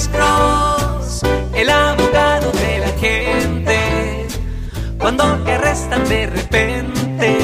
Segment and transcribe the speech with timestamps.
[0.00, 1.22] Alex Cross,
[1.54, 4.26] el abogado de la gente.
[4.98, 7.38] Cuando te arrestan de repente,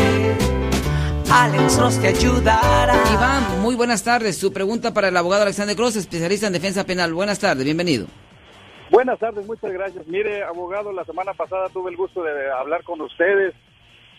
[1.31, 2.95] Alex Cross te ayudará.
[3.13, 4.39] Iván, muy buenas tardes.
[4.39, 7.13] Su pregunta para el abogado Alexander Cross, especialista en defensa penal.
[7.13, 8.07] Buenas tardes, bienvenido.
[8.91, 10.07] Buenas tardes, muchas gracias.
[10.07, 13.53] Mire, abogado, la semana pasada tuve el gusto de hablar con ustedes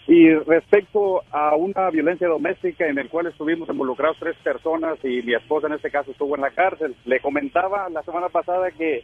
[0.08, 5.34] y respecto a una violencia doméstica en el cual estuvimos involucrados tres personas y mi
[5.34, 6.96] esposa en este caso estuvo en la cárcel.
[7.06, 9.04] Le comentaba la semana pasada que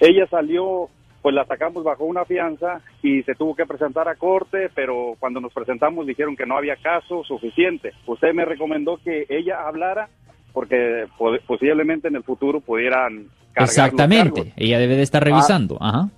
[0.00, 0.90] ella salió,
[1.22, 5.40] pues la sacamos bajo una fianza y se tuvo que presentar a corte, pero cuando
[5.40, 7.92] nos presentamos dijeron que no había caso suficiente.
[8.06, 10.10] Usted me recomendó que ella hablara
[10.52, 11.06] porque
[11.46, 15.78] posiblemente en el futuro pudieran Exactamente, ella debe de estar revisando.
[15.80, 16.08] Ajá.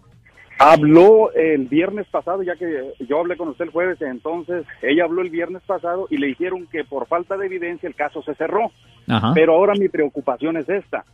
[0.59, 5.23] Habló el viernes pasado, ya que yo hablé con usted el jueves, entonces ella habló
[5.23, 8.71] el viernes pasado y le dijeron que por falta de evidencia el caso se cerró.
[9.09, 9.33] Ajá.
[9.35, 11.05] Pero ahora mi preocupación es esta.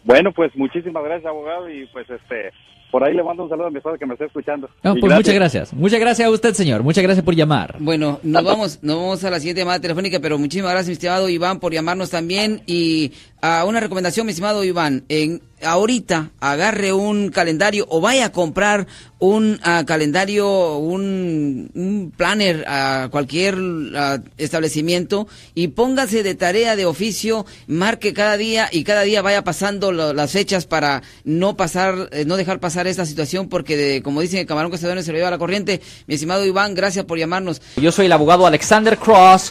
[0.08, 2.50] Bueno, pues muchísimas gracias, abogado, y pues este
[2.90, 4.70] por ahí le mando un saludo a mi esposa que me está escuchando.
[4.82, 5.74] No, pues muchas gracias.
[5.74, 6.82] Muchas gracias a usted, señor.
[6.82, 7.76] Muchas gracias por llamar.
[7.78, 11.28] Bueno, nos vamos, nos vamos a la siguiente llamada telefónica, pero muchísimas gracias, mi estimado
[11.28, 12.62] Iván, por llamarnos también.
[12.64, 18.33] Y a una recomendación, mi estimado Iván, en ahorita agarre un calendario o vaya a
[18.33, 18.86] comprar
[19.20, 23.56] un ah, calendario, un, planner a cualquier
[23.97, 29.43] ah, establecimiento y póngase de tarea de oficio, marque cada día y cada día vaya
[29.43, 34.41] pasando las fechas para no pasar, eh, no dejar pasar esta situación porque como dicen
[34.41, 35.81] el camarón que se lo lleva a la corriente.
[36.06, 37.60] Mi estimado Iván, gracias por llamarnos.
[37.77, 39.50] Yo soy el abogado Alexander Cross,